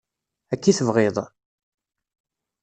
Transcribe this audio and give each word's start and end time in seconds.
Akka 0.53 0.67
i 0.71 0.73
tebɣiḍ? 0.77 1.17